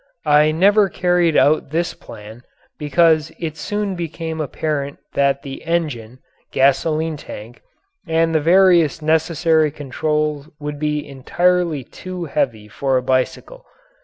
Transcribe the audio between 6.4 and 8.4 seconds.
gasoline tank, and the